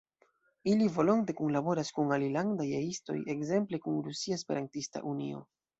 [0.71, 5.51] Ili volonte kunlaboras kun alilandaj E-istoj, ekzemple kun Rusia Esperantista Unio.